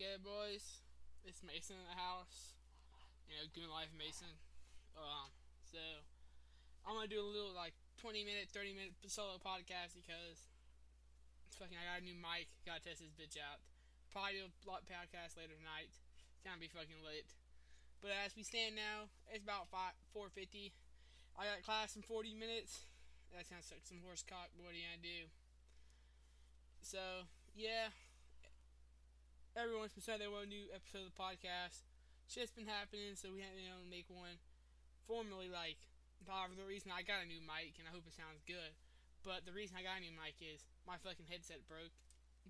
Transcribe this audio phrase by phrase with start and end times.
[0.00, 0.80] Okay, boys,
[1.28, 2.56] it's Mason in the house.
[3.28, 4.32] You know, Goon Life Mason.
[4.96, 5.28] Um,
[5.60, 5.76] so
[6.88, 10.48] I'm gonna do a little like 20 minute, 30 minute solo podcast because
[11.60, 11.76] fucking.
[11.76, 12.48] I got a new mic.
[12.64, 13.60] Gotta test this bitch out.
[14.08, 15.92] Probably do a lot podcast later tonight.
[15.92, 17.28] It's gonna be fucking lit.
[18.00, 20.72] But as we stand now, it's about 5, 4:50.
[21.36, 22.88] I got class in 40 minutes.
[23.36, 24.48] That sounds like some horse cock.
[24.56, 25.28] But what are you gonna do?
[26.80, 27.92] So yeah,
[29.58, 31.82] everyone's been saying they want a new episode of the podcast.
[32.30, 34.38] Shit's been happening, so we had to you know, make one.
[35.10, 35.82] Formally, like,
[36.22, 38.78] however, the reason I got a new mic, and I hope it sounds good,
[39.26, 41.90] but the reason I got a new mic is my fucking headset broke.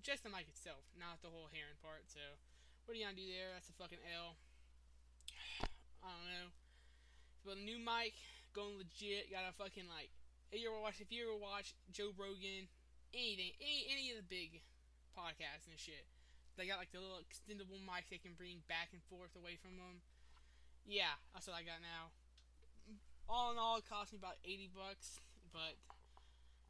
[0.05, 2.21] Just the mic itself, not the whole hearing part, so
[2.85, 3.49] what are you gonna do there?
[3.57, 4.37] That's a fucking L.
[6.05, 6.47] I don't know.
[7.41, 8.13] But a new mic,
[8.53, 10.13] going legit, got a fucking, like,
[10.53, 12.69] if you ever watch, if you ever watch Joe Rogan,
[13.09, 14.61] anything, any, any of the big
[15.17, 16.05] podcasts and shit,
[16.57, 19.79] they got like the little extendable mics they can bring back and forth away from
[19.79, 20.03] them.
[20.85, 22.11] Yeah, that's what I got now.
[23.29, 25.21] All in all, it cost me about 80 bucks,
[25.53, 25.79] but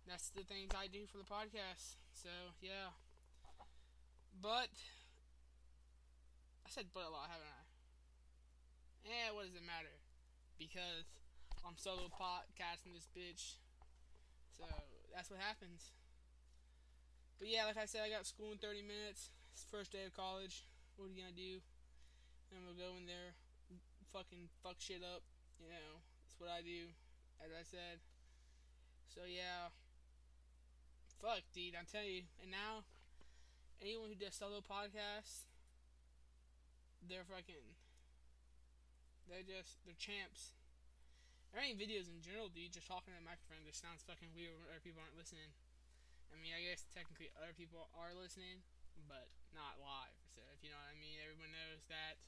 [0.05, 1.97] that's the things I do for the podcast.
[2.13, 2.29] So,
[2.61, 2.93] yeah.
[4.37, 4.73] But,
[6.65, 7.61] I said but a lot, haven't I?
[9.09, 9.97] Eh, what does it matter?
[10.61, 11.09] Because
[11.65, 13.57] I'm solo podcasting this bitch.
[14.53, 14.69] So,
[15.15, 15.91] that's what happens.
[17.39, 19.33] But yeah, like I said, I got school in 30 minutes.
[19.71, 20.67] First day of college.
[20.99, 21.63] What are you gonna do?
[22.51, 23.39] And we'll go in there,
[24.11, 25.23] fucking fuck shit up.
[25.63, 26.91] You know, that's what I do.
[27.39, 28.03] As I said.
[29.07, 29.71] So yeah.
[31.23, 31.79] Fuck, dude.
[31.79, 32.27] I'm telling you.
[32.43, 32.83] And now,
[33.79, 35.47] anyone who does solo podcasts,
[36.99, 37.79] they're fucking.
[39.31, 40.51] They're just they're champs.
[41.55, 42.75] There ain't videos in general, dude.
[42.75, 45.55] Just talking to the microphone just sounds fucking weird when other people aren't listening.
[46.27, 48.63] I mean, I guess technically other people are listening,
[49.07, 50.15] but not live.
[50.35, 52.19] So if you know what I mean, everyone knows that.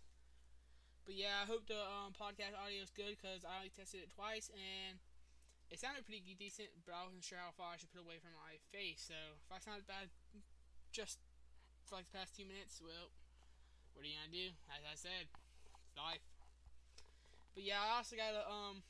[1.03, 4.11] But yeah, I hope the um, podcast audio is good because I only tested it
[4.15, 5.03] twice and
[5.67, 8.31] it sounded pretty decent, but I wasn't sure how far I should put away from
[8.39, 9.03] my face.
[9.03, 10.07] So if I sounded bad
[10.95, 11.19] just
[11.89, 13.11] for like the past two minutes, well,
[13.93, 14.55] what are you gonna do?
[14.71, 16.23] As I said, it's life.
[17.53, 18.81] But yeah, I also got a um,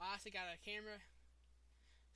[0.00, 1.02] I also got a camera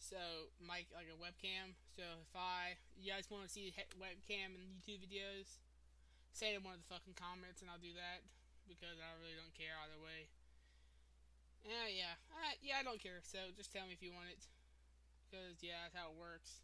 [0.03, 1.79] so mic like a webcam.
[1.95, 5.63] So if I you guys want to see webcam and YouTube videos,
[6.35, 8.27] say it in one of the fucking comments and I'll do that
[8.67, 10.27] because I really don't care either way.
[11.62, 12.83] Yeah, yeah, uh, yeah.
[12.83, 13.23] I don't care.
[13.23, 14.43] So just tell me if you want it,
[15.31, 16.59] because yeah, that's how it works.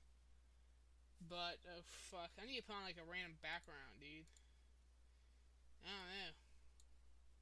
[1.31, 4.27] But oh fuck, I need to put on like a random background, dude.
[5.87, 6.33] I don't know.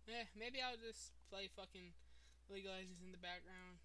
[0.05, 1.97] Yeah, maybe I'll just play fucking
[2.53, 3.81] League Legends in the background.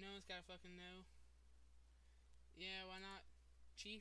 [0.00, 1.04] No one's gotta fucking know.
[2.56, 3.20] Yeah, why not,
[3.76, 4.00] Chief?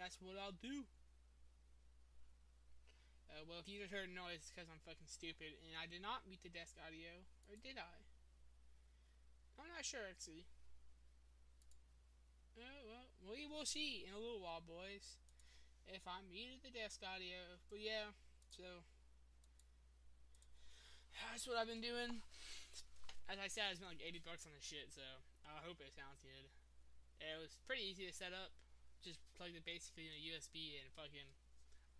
[0.00, 0.88] That's what I'll do.
[3.28, 6.00] Uh, well, if you just heard a noise, because I'm fucking stupid, and I did
[6.00, 7.20] not mute the desk audio,
[7.52, 8.00] or did I?
[9.60, 10.48] I'm not sure, actually.
[12.56, 15.20] Oh, well, we will see in a little while, boys,
[15.84, 17.60] if I muted the desk audio.
[17.68, 18.16] But yeah,
[18.48, 18.88] so
[21.12, 22.24] that's what I've been doing
[23.28, 25.04] as I said, I spent like 80 bucks on this shit, so
[25.44, 26.48] I hope it sounds good.
[27.20, 28.56] It was pretty easy to set up.
[29.04, 31.28] Just plugged it basically in a USB and fucking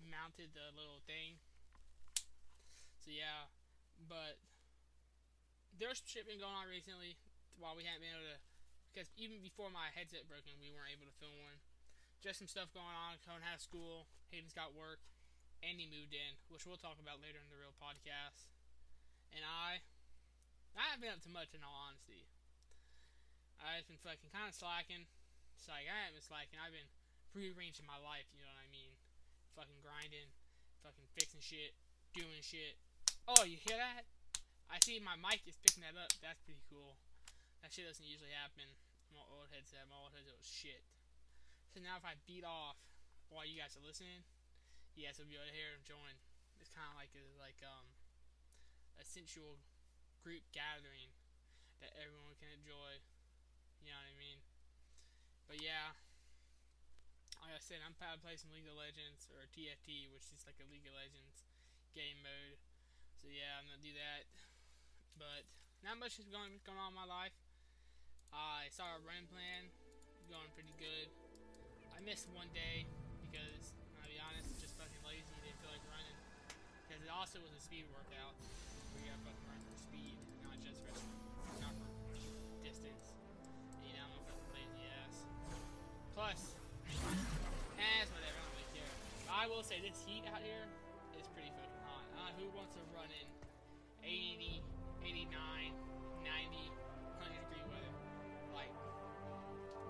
[0.02, 1.38] mounted the little thing.
[2.98, 3.52] So yeah,
[4.08, 4.40] but
[5.76, 7.20] there's shit been going on recently
[7.60, 8.40] while we haven't been able to,
[8.90, 11.60] because even before my headset broken, we weren't able to film one.
[12.18, 13.20] Just some stuff going on.
[13.22, 14.10] Cohen has school.
[14.34, 14.98] Hayden's got work.
[15.62, 18.50] Andy moved in, which we'll talk about later in the real podcast.
[19.34, 19.86] And I
[20.76, 22.28] I haven't been up to much in all honesty.
[23.58, 25.06] I've been fucking kind of slacking.
[25.58, 26.58] It's like I haven't been slacking.
[26.58, 26.90] I've been
[27.34, 28.26] rearranging my life.
[28.30, 28.94] You know what I mean?
[29.58, 30.30] Fucking grinding,
[30.86, 31.74] fucking fixing shit,
[32.14, 32.78] doing shit.
[33.26, 34.06] Oh, you hear that?
[34.70, 36.12] I see my mic is picking that up.
[36.22, 37.00] That's pretty cool.
[37.60, 38.68] That shit doesn't usually happen.
[39.10, 40.84] My old headset, my old headset was shit.
[41.74, 42.78] So now if I beat off
[43.32, 44.22] while you guys are listening,
[44.94, 46.14] you guys will be able to hear him join.
[46.62, 47.86] It's kind of like a, like um
[48.98, 49.58] a sensual
[50.28, 51.08] group gathering
[51.80, 53.00] that everyone can enjoy.
[53.80, 54.44] You know what I mean?
[55.48, 55.96] But yeah,
[57.40, 60.60] like I said, I'm probably playing some League of Legends or TFT, which is like
[60.60, 61.48] a League of Legends
[61.96, 62.60] game mode.
[63.16, 64.28] So yeah, I'm gonna do that.
[65.16, 65.48] But
[65.80, 67.32] not much is going going on in my life.
[68.28, 69.72] I saw a run plan
[70.28, 71.08] going pretty good.
[71.96, 72.84] I missed one day
[73.24, 73.72] because
[74.04, 75.32] I'll be honest, just fucking lazy.
[75.40, 76.20] Didn't feel like running
[76.84, 78.36] because it also was a speed workout.
[78.92, 79.47] We got fucking
[79.78, 80.94] speed, not just for
[81.62, 81.88] not for
[82.66, 83.14] distance.
[83.86, 85.14] You know, I'm a fucking lazy ass.
[86.14, 86.40] Plus,
[87.78, 88.38] ass whatever.
[88.38, 88.92] I don't really care.
[89.30, 90.70] I will will say this heat out here
[91.18, 92.06] is pretty fucking hot.
[92.14, 93.26] Uh, who wants to run in
[94.06, 94.62] 80,
[95.02, 95.34] 89,
[96.22, 96.62] 90,
[97.18, 97.90] 100 degree weather?
[98.54, 98.70] Like,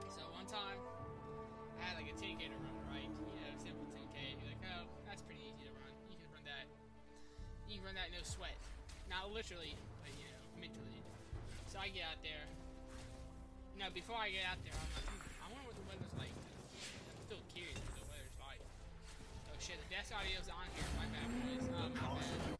[0.08, 0.80] so one time
[1.76, 3.12] I had like a 10k to run, right?
[3.12, 4.40] You know, simple 10k.
[4.40, 5.92] You're like, oh, that's pretty easy to run.
[6.08, 6.64] You can run that.
[7.68, 8.56] You can run that no sweat.
[9.08, 9.72] Not literally,
[10.04, 11.00] but you know, mentally.
[11.72, 12.44] So I get out there.
[13.72, 16.34] You before I get out there, I'm like, hmm, I wonder what the weather's like.
[16.34, 18.60] I'm still curious what the weather's like.
[19.48, 20.84] Oh shit, the desk audio's on here.
[21.00, 21.64] My bad, boys.
[21.72, 22.58] Oh, my bad.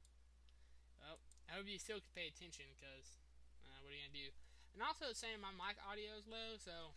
[1.03, 1.19] Well,
[1.51, 3.19] I hope you still can pay attention, because,
[3.67, 4.29] uh, what are you gonna do?
[4.73, 6.95] And also saying my mic audio is low, so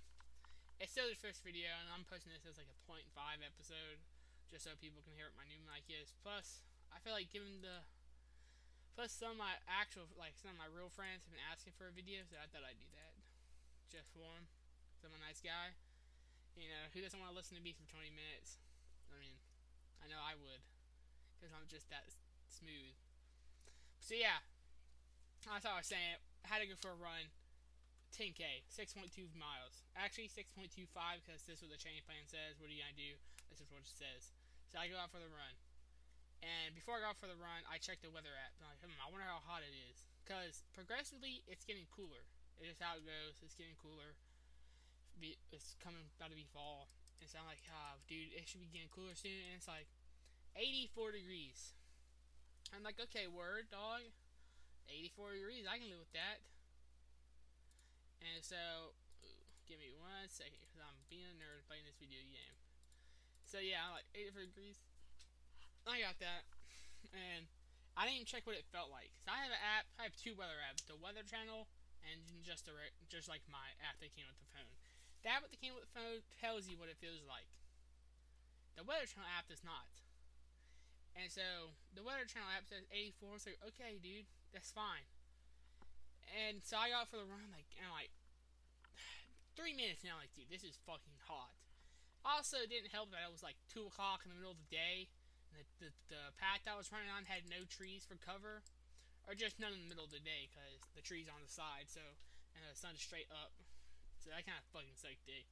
[0.79, 3.03] it's still the first video, and I'm posting this as like a 0.5
[3.41, 3.99] episode,
[4.47, 6.13] just so people can hear what my new mic is.
[6.21, 6.61] Plus,
[6.93, 7.81] I feel like giving the
[8.95, 11.87] plus some of my actual like some of my real friends have been asking for
[11.87, 13.13] a video, so I thought I'd do that
[13.91, 14.47] just for them.
[15.01, 15.73] I'm a nice guy.
[16.53, 18.61] You know, who doesn't want to listen to me for 20 minutes?
[19.09, 19.33] I mean,
[19.97, 20.61] I know I would,
[21.35, 22.05] because I'm just that
[22.45, 22.93] smooth.
[23.97, 24.45] So yeah,
[25.41, 26.21] that's all I was saying.
[26.45, 27.33] Had to go for a run.
[28.11, 29.87] 10k, 6.2 miles.
[29.95, 30.91] Actually, 6.25
[31.23, 32.59] because this is what the training plan says.
[32.59, 33.15] What are you gonna do?
[33.47, 34.35] This is what it says.
[34.67, 35.55] So I go out for the run.
[36.41, 38.57] And before I go out for the run, I check the weather app.
[38.57, 40.09] I'm like, hmm, I wonder how hot it is.
[40.25, 42.25] Because progressively, it's getting cooler.
[42.57, 43.37] It's just how it goes.
[43.45, 44.17] It's getting cooler.
[45.21, 46.89] It's coming about to be fall.
[47.21, 49.37] And so I'm like, ah, oh, dude, it should be getting cooler soon.
[49.53, 49.85] And it's like
[50.57, 51.77] 84 degrees.
[52.73, 54.09] I'm like, okay, word, dog.
[54.89, 56.41] 84 degrees, I can live with that.
[58.21, 58.97] And so,
[59.69, 62.57] give me one second, because I'm being a nerd playing this video game.
[63.45, 64.79] So yeah, I'm like 84 degrees.
[65.89, 66.45] I got that.
[67.11, 67.49] And
[67.97, 69.11] I didn't even check what it felt like.
[69.25, 70.85] So I have an app, I have two weather apps.
[70.87, 71.67] The Weather Channel
[72.07, 72.73] and just a
[73.09, 74.75] just like my app that came with the phone.
[75.21, 77.45] That app that came with the phone tells you what it feels like.
[78.73, 79.89] The Weather Channel app does not.
[81.13, 83.43] And so the Weather Channel app says 84.
[83.43, 84.25] So okay, dude,
[84.55, 85.05] that's fine.
[86.31, 88.13] And so I got for the run, like, and like
[89.59, 91.51] three minutes now, like, dude, this is fucking hot.
[92.23, 95.11] Also, didn't help that it was like two o'clock in the middle of the day.
[95.51, 98.63] The, the, the path I was running on had no trees for cover
[99.27, 101.87] or just none in the middle of the day because the tree's on the side,
[101.91, 102.01] so
[102.57, 103.53] and the sun's straight up.
[104.21, 105.45] So that kind of fucking sucked, day.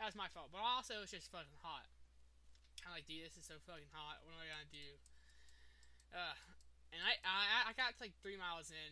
[0.00, 1.86] That was my fault, but also it's just fucking hot.
[2.82, 4.24] I'm like, dude, this is so fucking hot.
[4.24, 4.88] What am I gonna do?
[6.12, 6.36] Uh,
[6.92, 8.90] and I I I got like three miles in,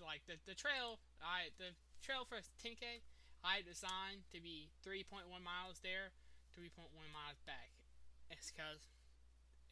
[0.00, 1.00] like the the trail.
[1.20, 3.04] I the trail for 10k.
[3.46, 6.10] I designed to be 3.1 miles there,
[6.58, 7.70] 3.1 miles back.
[8.34, 8.90] It's because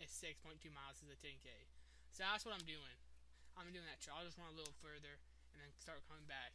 [0.01, 1.49] it's 6.2 miles to the 10k.
[2.13, 2.97] So that's what I'm doing.
[3.57, 4.21] I'm doing that trail.
[4.21, 5.21] I'll just want a little further
[5.53, 6.53] and then start coming back.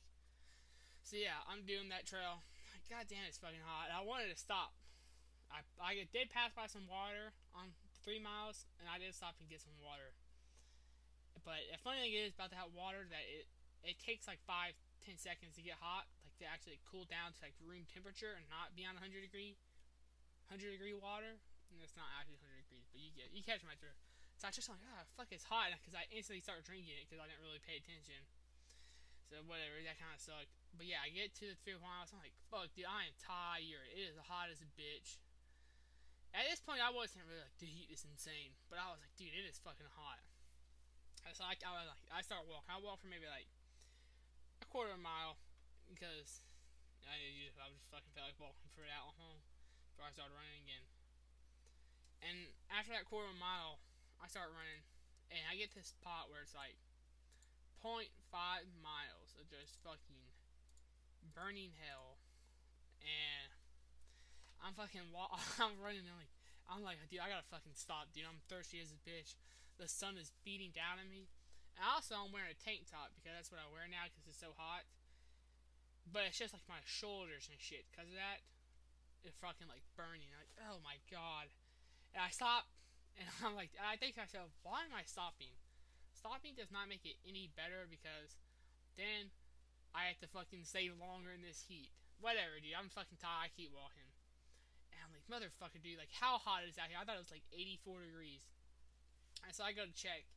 [1.01, 2.45] So yeah, I'm doing that trail.
[2.89, 3.89] God damn, it's fucking hot.
[3.89, 4.77] I wanted to stop.
[5.49, 7.73] I I did pass by some water on
[8.05, 10.13] three miles, and I did stop and get some water.
[11.41, 13.49] But the funny thing is about that water that it
[13.81, 17.39] it takes like five ten seconds to get hot, like to actually cool down to
[17.41, 19.57] like room temperature and not be on 100 degree
[20.53, 21.41] 100 degree water.
[21.79, 24.03] It's not actually 100 degrees, but you get you catch my drift.
[24.35, 27.05] So I just like, ah, oh, fuck, it's hot, because I instantly started drinking it
[27.05, 28.25] because I didn't really pay attention.
[29.29, 30.51] So whatever, that kind of sucked.
[30.75, 33.87] But yeah, I get to the fifth miles, I'm like, fuck, dude, I am tired.
[33.93, 35.21] It is hot as a bitch.
[36.33, 39.13] At this point, I wasn't really like, the heat is insane, but I was like,
[39.15, 40.25] dude, it is fucking hot.
[41.37, 42.71] So I, I was like, I start walking.
[42.71, 43.45] I walk for maybe like
[44.59, 45.37] a quarter of a mile
[45.85, 46.41] because
[47.05, 47.13] I,
[47.61, 49.39] I just fucking felt like walking for that long
[49.93, 50.81] before I started running again.
[52.21, 53.81] And after that quarter mile,
[54.21, 54.85] I start running,
[55.33, 56.77] and I get to this spot where it's like
[57.81, 58.05] 0.5
[58.81, 60.29] miles of just fucking
[61.33, 62.21] burning hell,
[63.01, 63.49] and
[64.61, 66.05] I'm fucking wa- I'm running.
[66.05, 66.33] I'm like,
[66.69, 68.29] I'm like, dude, I gotta fucking stop, dude.
[68.29, 69.33] I'm thirsty as a bitch.
[69.81, 71.25] The sun is beating down on me.
[71.73, 74.37] And also, I'm wearing a tank top because that's what I wear now because it's
[74.37, 74.85] so hot.
[76.05, 77.89] But it's just like my shoulders and shit.
[77.89, 78.45] Because of that,
[79.25, 80.29] it's fucking like burning.
[80.37, 81.49] Like, oh my god.
[82.13, 82.67] And I stop
[83.19, 85.53] and I'm like, I think to myself, why am I stopping?
[86.15, 88.37] Stopping does not make it any better because
[88.99, 89.33] then
[89.91, 91.91] I have to fucking stay longer in this heat.
[92.21, 92.77] Whatever, dude.
[92.77, 93.49] I'm fucking tired.
[93.49, 94.07] I keep walking.
[94.93, 95.97] And I'm like, motherfucker, dude.
[95.97, 96.99] Like, how hot is out here?
[96.99, 98.45] I thought it was like 84 degrees.
[99.41, 100.29] And so I go to check.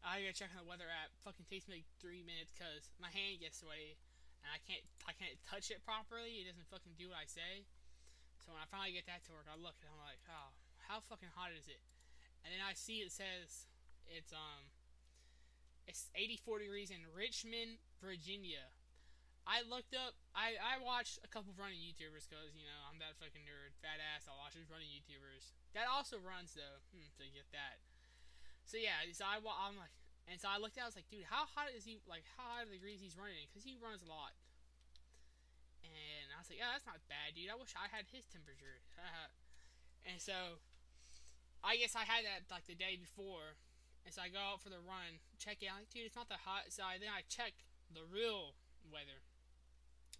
[0.00, 1.12] I go check on the weather app.
[1.22, 4.00] Fucking takes me like three minutes because my hand gets sweaty
[4.42, 6.42] and I can't I can't touch it properly.
[6.42, 7.70] It doesn't fucking do what I say.
[8.42, 10.50] So when I finally get that to work, I look and I'm like, oh,
[10.92, 11.80] how fucking hot is it?
[12.42, 13.70] and then I see it says
[14.10, 14.68] it's um
[15.86, 18.70] it's 84 degrees in Richmond, Virginia.
[19.42, 20.14] I looked up.
[20.30, 23.98] I I watched a couple running YouTubers because you know I'm that fucking nerd, fat
[23.98, 24.30] ass.
[24.30, 25.50] I watch these running YouTubers.
[25.74, 26.78] That also runs though.
[26.94, 27.82] Hmm, so you get that.
[28.62, 29.90] So yeah, so I I'm like,
[30.30, 30.86] and so I looked at.
[30.86, 31.98] I was like, dude, how hot is he?
[32.06, 33.50] Like how hot are the degrees he's running?
[33.50, 34.38] Because he runs a lot.
[35.82, 37.50] And I was like, yeah, that's not bad, dude.
[37.50, 38.78] I wish I had his temperature.
[40.08, 40.62] and so,
[41.62, 43.58] I guess I had that like the day before.
[44.04, 45.70] And so I go out for the run, check it.
[45.70, 46.74] I'm like, dude, it's not that hot.
[46.74, 47.54] So I, then I check
[47.94, 48.58] the real
[48.90, 49.22] weather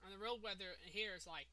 [0.03, 1.47] and the real weather here is like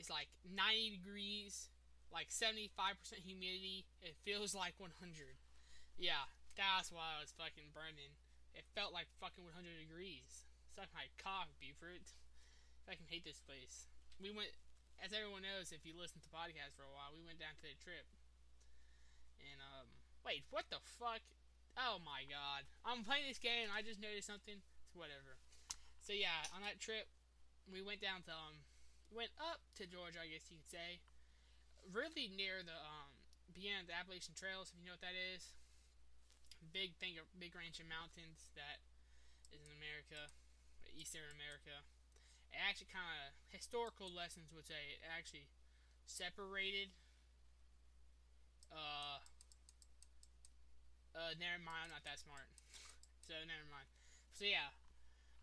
[0.00, 1.68] it's like 90 degrees,
[2.08, 3.84] like 75% humidity.
[4.00, 4.96] It feels like 100.
[6.00, 6.24] Yeah,
[6.56, 8.16] that's why I was fucking burning.
[8.56, 10.48] It felt like fucking 100 degrees.
[10.72, 12.00] Suck my cock, Buford.
[12.88, 13.92] I can hate this place.
[14.16, 14.56] We went,
[15.04, 17.60] as everyone knows, if you listen to the podcast for a while, we went down
[17.60, 18.08] to the trip.
[19.40, 19.88] And, um,
[20.24, 21.24] wait, what the fuck?
[21.78, 22.66] Oh my god.
[22.84, 24.60] I'm playing this game I just noticed something.
[24.84, 25.38] It's whatever.
[26.00, 27.06] So yeah, on that trip,
[27.70, 28.66] we went down to um,
[29.14, 31.02] went up to Georgia, I guess you could say,
[31.90, 33.10] really near the um,
[33.50, 35.52] of the Appalachian Trails, if you know what that is.
[36.70, 38.84] Big thing big range of mountains that
[39.50, 40.30] is in America,
[40.92, 41.82] Eastern America.
[42.52, 45.48] It actually kind of historical lessons would say it actually
[46.06, 46.92] separated.
[48.70, 49.22] Uh,
[51.20, 51.92] uh, never mind.
[51.92, 52.48] I'm not that smart.
[53.20, 53.86] so never mind.
[54.32, 54.72] So yeah,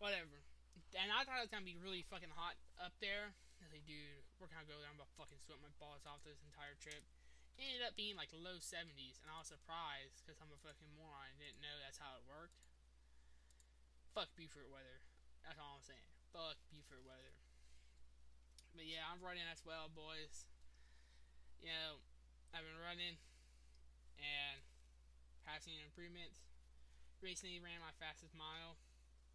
[0.01, 0.41] whatever
[0.96, 3.34] and I thought it was gonna be really fucking hot up there.
[3.60, 4.88] I was like, dude, we're gonna go there.
[4.88, 7.03] I'm gonna fucking sweat my balls off this entire trip.
[7.57, 10.93] It ended up being like low 70s, and I was surprised because I'm a fucking
[10.93, 11.34] moron.
[11.34, 12.62] I didn't know that's how it worked.
[14.13, 15.01] Fuck Buford weather.
[15.41, 16.05] That's all I'm saying.
[16.29, 17.34] Fuck Buford weather.
[18.77, 20.46] But yeah, I'm running as well, boys.
[21.57, 22.05] You know,
[22.53, 23.17] I've been running
[24.22, 24.62] and
[25.48, 26.44] passing improvements.
[27.24, 28.75] Recently ran my fastest mile.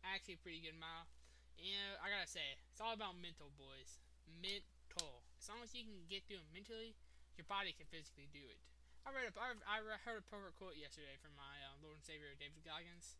[0.04, 1.08] Actually, a pretty good mile.
[1.56, 3.96] And I gotta say, it's all about mental, boys.
[4.28, 5.24] Mental.
[5.40, 6.92] As long as you can get through it mentally,
[7.34, 8.60] your body can physically do it.
[9.02, 12.06] I read a, I, I heard a perfect quote yesterday from my uh, Lord and
[12.06, 13.18] Savior David Goggins.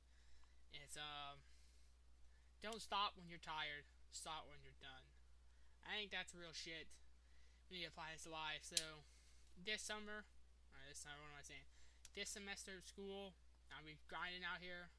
[0.71, 1.43] It's um,
[2.63, 3.89] don't stop when you're tired.
[4.15, 5.03] Stop when you're done.
[5.83, 6.95] I think that's real shit.
[7.67, 8.63] We need to apply this to life.
[8.63, 9.03] So
[9.59, 10.23] this summer,
[10.71, 11.67] or this summer, what am I saying?
[12.13, 13.33] This semester of school,
[13.73, 14.93] I'll be grinding out here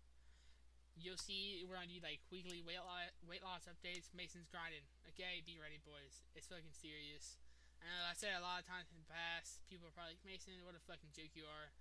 [0.93, 4.13] You'll see we're gonna do like weekly weight loss, weight loss updates.
[4.13, 4.85] Mason's grinding.
[5.09, 6.21] Okay, be ready, boys.
[6.37, 7.41] It's fucking serious.
[7.81, 9.65] I know I said a lot of times in the past.
[9.65, 11.73] People are probably like, Mason, what a fucking joke you are.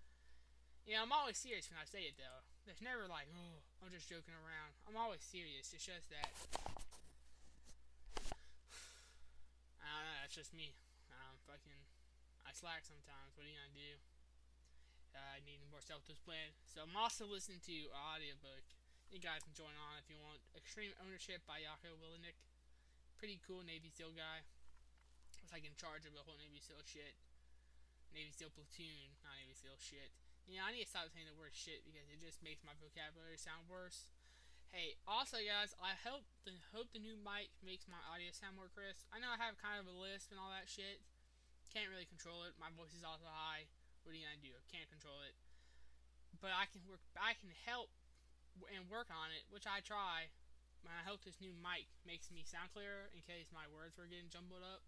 [0.89, 2.41] You know, I'm always serious when I say it though.
[2.65, 4.73] There's never like, oh, I'm just joking around.
[4.89, 5.77] I'm always serious.
[5.77, 6.33] It's just that.
[9.85, 10.19] I don't know.
[10.25, 10.73] That's just me.
[11.13, 11.85] I'm fucking.
[12.49, 13.37] I slack sometimes.
[13.37, 14.01] What are you gonna do?
[15.17, 16.57] I need more self-discipline.
[16.65, 18.65] So I'm also listening to an audiobook
[19.13, 20.41] you guys can join on if you want.
[20.57, 22.41] Extreme Ownership by Jocko Willink.
[23.21, 24.41] Pretty cool Navy SEAL guy.
[25.45, 27.21] Was like in charge of the whole Navy SEAL shit.
[28.17, 30.17] Navy SEAL platoon, not Navy SEAL shit.
[30.49, 33.37] Yeah, I need to stop saying the word shit because it just makes my vocabulary
[33.37, 34.09] sound worse.
[34.73, 38.73] Hey, also guys, I hope the hope the new mic makes my audio sound more
[38.73, 39.05] crisp.
[39.13, 41.05] I know I have kind of a lisp and all that shit.
[41.69, 42.57] Can't really control it.
[42.57, 43.69] My voice is also high.
[44.03, 44.55] What are you gonna do?
[44.55, 45.35] I can't control it.
[46.43, 47.03] But I can work.
[47.15, 47.91] I can help
[48.75, 50.29] and work on it, which I try.
[50.83, 54.11] And I hope this new mic makes me sound clearer in case my words were
[54.11, 54.83] getting jumbled up.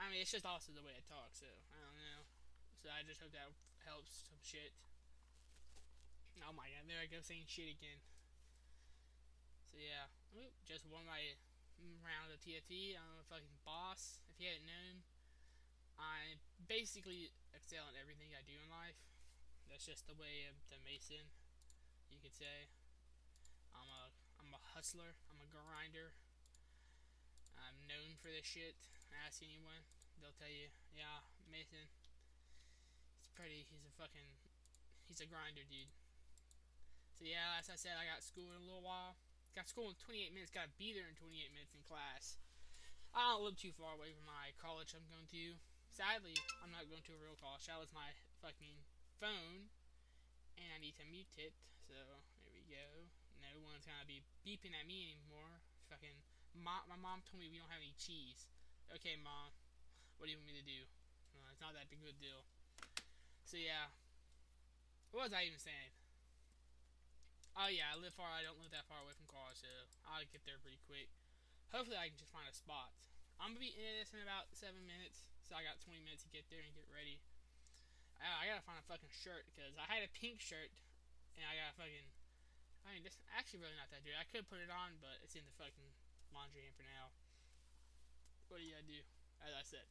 [0.00, 2.24] I mean, it's just also the way I talk, so I don't know.
[2.80, 3.52] So I just hope that
[3.84, 4.72] helps some shit.
[6.40, 8.00] Oh my god, there I go saying shit again.
[9.68, 10.08] So yeah,
[10.40, 11.36] Oop, just won my
[11.76, 12.96] mm, round of TFT.
[12.96, 14.24] I'm a fucking boss.
[14.32, 15.04] If you hadn't known,
[16.00, 18.96] I basically excel in everything I do in life.
[19.68, 21.28] That's just the way of the Mason
[22.08, 22.72] you could say.
[23.76, 25.14] I'm a I'm a hustler.
[25.28, 26.16] I'm a grinder.
[27.60, 28.74] I'm known for this shit.
[29.28, 29.84] Ask anyone,
[30.18, 31.86] they'll tell you, yeah, Mason.
[33.20, 33.68] He's pretty.
[33.68, 34.30] He's a fucking.
[35.06, 35.92] He's a grinder, dude.
[37.20, 39.20] So yeah, as I said, I got school in a little while.
[39.52, 40.54] Got school in 28 minutes.
[40.54, 42.40] Got to be there in 28 minutes in class.
[43.10, 45.58] I don't live too far away from my college I'm going to.
[45.90, 47.66] Sadly, I'm not going to a real college.
[47.66, 48.78] That was my fucking
[49.18, 49.68] phone,
[50.56, 51.52] and I need to mute it.
[51.84, 51.98] So
[52.46, 53.10] there we go.
[53.42, 55.58] No one's gonna be beeping at me anymore.
[55.90, 56.14] Fucking
[56.54, 58.46] mom, my mom told me we don't have any cheese.
[58.94, 59.50] Okay, mom.
[60.16, 60.86] What do you want me to do?
[61.34, 62.46] Uh, it's not that big of a deal.
[63.42, 63.90] So yeah.
[65.10, 65.90] What was I even saying?
[67.58, 68.30] Oh yeah, I live far.
[68.30, 69.68] I don't live that far away from college, so
[70.06, 71.10] I'll get there pretty quick.
[71.74, 72.94] Hopefully, I can just find a spot.
[73.42, 76.30] I'm gonna be in this in about seven minutes, so I got 20 minutes to
[76.30, 77.18] get there and get ready.
[78.22, 80.70] I, I gotta find a fucking shirt because I had a pink shirt
[81.34, 82.06] and I got a fucking
[82.86, 84.14] I mean, this actually really not that dirty.
[84.14, 85.90] I could put it on, but it's in the fucking
[86.30, 87.10] laundry hamper now.
[88.46, 89.02] What do you gotta do?
[89.42, 89.86] As I said.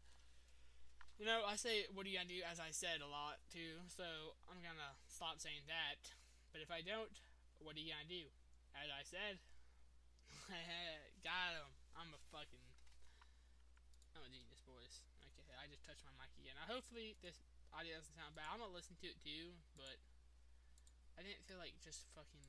[1.20, 3.84] You know, I say what do you gotta do as I said a lot too,
[3.92, 6.16] so I'm gonna stop saying that.
[6.56, 7.12] But if I don't,
[7.60, 8.32] what are you gonna do?
[8.72, 9.44] As I said,
[11.28, 11.68] got him.
[12.00, 12.22] I'm a
[14.70, 15.02] boys.
[15.42, 16.54] Okay, I just touched my mic again.
[16.54, 17.42] Now, hopefully this
[17.74, 18.46] audio doesn't sound bad.
[18.54, 19.98] I'm gonna listen to it too, but
[21.18, 22.46] I didn't feel like just fucking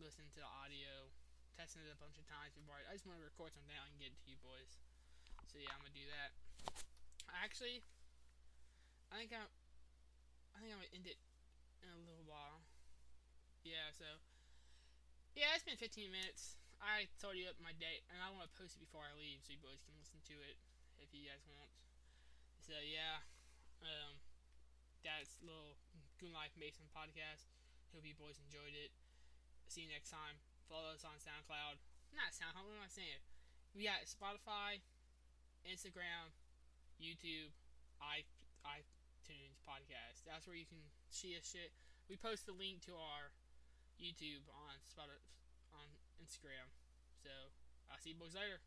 [0.00, 1.12] listening to the audio,
[1.52, 2.80] testing it a bunch of times before.
[2.80, 4.80] I, I just want to record something out and get it to you boys.
[5.52, 6.32] So yeah, I'm gonna do that.
[7.36, 7.84] Actually,
[9.12, 9.48] I think I'm.
[10.56, 11.20] I think I'm gonna end it
[11.84, 12.64] in a little while.
[13.60, 14.08] Yeah, so
[15.36, 16.56] yeah, it's been 15 minutes.
[16.80, 19.38] I told you up my date, and I want to post it before I leave,
[19.44, 20.58] so you boys can listen to it
[21.02, 21.70] if you guys want.
[22.62, 23.26] So yeah,
[23.82, 24.22] um,
[25.02, 25.74] that's little
[26.22, 27.50] Goon Life Mason podcast.
[27.90, 28.94] Hope you boys enjoyed it.
[29.66, 30.38] See you next time.
[30.70, 31.82] Follow us on SoundCloud.
[32.14, 32.64] Not SoundCloud.
[32.64, 33.20] What am I saying?
[33.74, 34.80] We got Spotify,
[35.66, 36.30] Instagram,
[37.02, 37.50] YouTube,
[37.98, 38.22] i
[38.62, 40.22] iTunes podcast.
[40.22, 41.74] That's where you can see us shit.
[42.06, 43.34] We post the link to our
[43.98, 45.18] YouTube on Spotify
[45.74, 45.88] on
[46.22, 46.70] Instagram.
[47.18, 47.30] So
[47.90, 48.62] I'll see you boys later.